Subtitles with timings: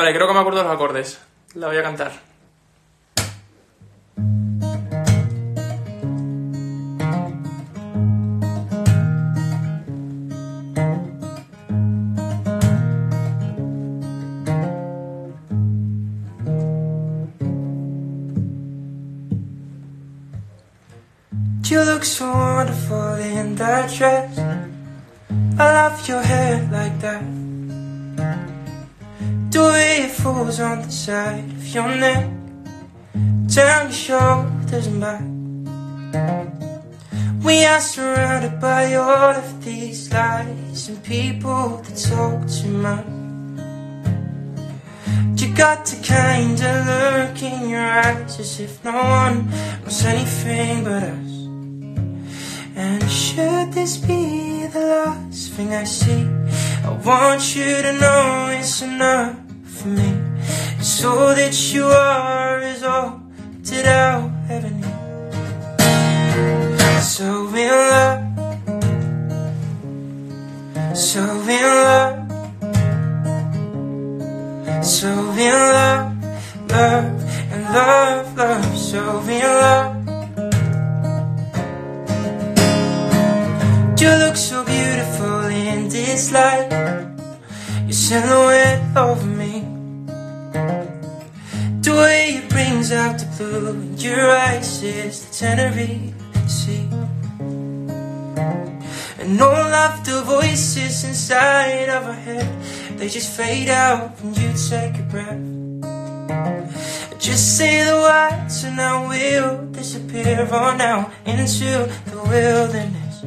[0.00, 1.20] Vale, creo que me acuerdo los acordes.
[1.52, 2.12] La voy a cantar.
[21.68, 24.38] You look so wonderful in that dress.
[25.58, 27.49] I love your hair like that.
[29.60, 32.30] The way it falls on the side of your neck.
[33.54, 35.22] Down your shoulders and back.
[37.44, 43.04] We are surrounded by all of these lies and people that talk too much.
[45.38, 49.50] You got the kind of look in your eyes as if no one
[49.82, 51.32] wants anything but us.
[52.76, 56.24] And should this be the last thing I see?
[56.82, 59.49] I want you to know it's enough
[59.80, 60.12] for me.
[60.78, 63.22] It's all that you are is all
[63.62, 64.96] that I'll ever need.
[67.00, 68.22] So in love,
[70.94, 71.22] so
[71.56, 72.18] in love,
[74.84, 76.12] so in love,
[76.70, 77.08] love
[77.52, 79.96] and love, love, so in love.
[84.00, 86.70] You look so beautiful in this light.
[87.86, 89.59] Your silhouette over me.
[92.80, 96.14] Brings out the blue in your eyes is the Tenerife
[96.48, 96.88] Sea.
[99.18, 102.48] And all of the voices inside of our head,
[102.96, 105.42] they just fade out when you take a breath.
[107.18, 113.22] Just say the words and I will disappear on out into the wilderness.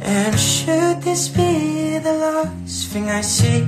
[0.00, 3.66] And should this be the last thing I see,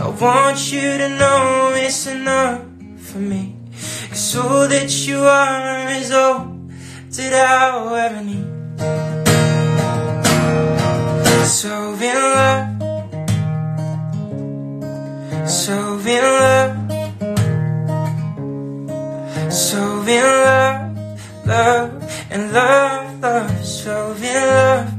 [0.00, 2.77] I want you to know it's enough
[3.08, 3.56] for me.
[4.10, 6.54] Cause all that you are is all
[7.16, 8.46] that I'll ever need.
[11.46, 12.68] So in love,
[15.48, 16.76] so in love,
[19.50, 20.96] so in love,
[21.46, 21.90] love
[22.30, 24.92] and love, love, so in love.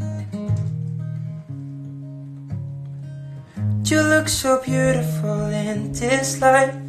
[3.85, 6.88] You look so beautiful in this light.